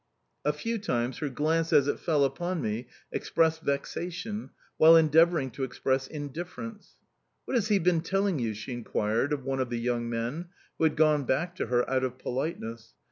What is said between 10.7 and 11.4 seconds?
who had gone